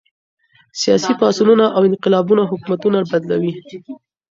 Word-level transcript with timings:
سياسي 0.81 1.13
پاڅونونه 1.19 1.65
او 1.75 1.81
انقلابونه 1.89 2.43
حکومتونه 2.51 2.99
بدلوي. 3.11 3.53